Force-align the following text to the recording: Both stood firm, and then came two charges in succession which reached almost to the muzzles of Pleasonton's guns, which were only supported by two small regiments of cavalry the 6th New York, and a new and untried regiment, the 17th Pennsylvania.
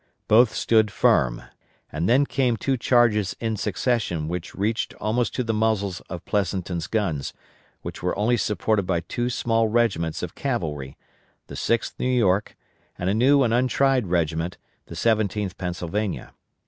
Both 0.27 0.55
stood 0.55 0.89
firm, 0.89 1.43
and 1.91 2.09
then 2.09 2.25
came 2.25 2.57
two 2.57 2.75
charges 2.75 3.35
in 3.39 3.55
succession 3.55 4.27
which 4.27 4.55
reached 4.55 4.95
almost 4.95 5.35
to 5.35 5.43
the 5.43 5.53
muzzles 5.53 5.99
of 6.09 6.25
Pleasonton's 6.25 6.87
guns, 6.87 7.33
which 7.83 8.01
were 8.01 8.17
only 8.17 8.35
supported 8.35 8.87
by 8.87 9.01
two 9.01 9.29
small 9.29 9.67
regiments 9.67 10.23
of 10.23 10.33
cavalry 10.33 10.97
the 11.45 11.53
6th 11.55 11.93
New 11.99 12.09
York, 12.09 12.57
and 12.97 13.11
a 13.11 13.13
new 13.13 13.43
and 13.43 13.53
untried 13.53 14.07
regiment, 14.07 14.57
the 14.87 14.95
17th 14.95 15.55
Pennsylvania. 15.59 16.33